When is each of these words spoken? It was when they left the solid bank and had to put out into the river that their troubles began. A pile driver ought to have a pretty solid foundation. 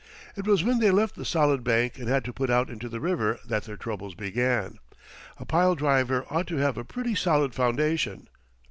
It 0.35 0.47
was 0.47 0.63
when 0.63 0.79
they 0.79 0.89
left 0.89 1.13
the 1.13 1.23
solid 1.23 1.63
bank 1.63 1.99
and 1.99 2.07
had 2.07 2.25
to 2.25 2.33
put 2.33 2.49
out 2.49 2.71
into 2.71 2.89
the 2.89 2.99
river 2.99 3.37
that 3.45 3.65
their 3.65 3.77
troubles 3.77 4.15
began. 4.15 4.79
A 5.37 5.45
pile 5.45 5.75
driver 5.75 6.25
ought 6.31 6.47
to 6.47 6.57
have 6.57 6.75
a 6.75 6.83
pretty 6.83 7.13
solid 7.13 7.53
foundation. 7.53 8.27